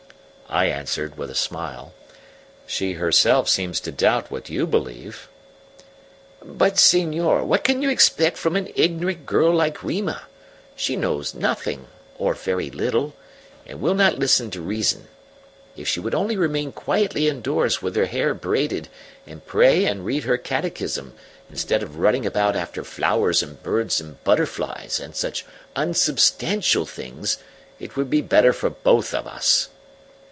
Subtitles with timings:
[0.53, 1.93] I answered, with a smile:
[2.67, 5.29] "She herself seems to doubt what you believe."
[6.43, 10.23] "But, senor, what can you expect from an ignorant girl like Rima?
[10.75, 11.87] She knows nothing,
[12.17, 13.13] or very little,
[13.65, 15.07] and will not listen to reason.
[15.77, 18.89] If she would only remain quietly indoors, with her hair braided,
[19.25, 21.13] and pray and read her Catechism,
[21.49, 25.45] instead of running about after flowers and birds and butterflies and such
[25.77, 27.37] unsubstantial things,
[27.79, 29.69] it would be better for both of us."